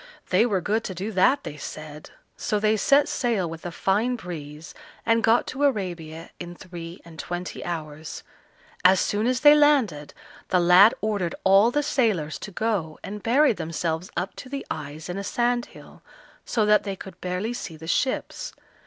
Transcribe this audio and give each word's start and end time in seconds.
they 0.31 0.47
were 0.47 0.61
good 0.61 0.83
to 0.83 0.95
do 0.95 1.11
that, 1.11 1.43
they 1.43 1.57
said, 1.57 2.09
so 2.35 2.59
they 2.59 2.75
set 2.75 3.07
sail 3.07 3.47
with 3.47 3.67
a 3.67 3.71
fine 3.71 4.15
breeze, 4.15 4.73
and 5.05 5.21
got 5.23 5.45
to 5.45 5.63
Arabia 5.63 6.31
in 6.39 6.55
three 6.55 6.99
and 7.05 7.19
twenty 7.19 7.63
hours. 7.63 8.23
As 8.83 8.99
soon 8.99 9.27
as 9.27 9.41
they 9.41 9.53
landed, 9.53 10.15
the 10.49 10.59
lad 10.59 10.95
ordered 11.01 11.35
all 11.43 11.69
the 11.69 11.83
sailors 11.83 12.39
to 12.39 12.49
go 12.51 12.97
and 13.03 13.21
bury 13.21 13.53
themselves 13.53 14.09
up 14.17 14.35
to 14.37 14.49
the 14.49 14.65
eyes 14.71 15.07
in 15.07 15.19
a 15.19 15.23
sandhill, 15.23 16.01
so 16.45 16.65
that 16.65 16.81
they 16.81 16.95
could 16.95 17.21
barely 17.21 17.53
see 17.53 17.77
the 17.77 17.85
ships. 17.85 18.53